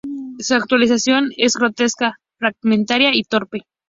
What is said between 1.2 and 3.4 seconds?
es grotesca, fragmentaria y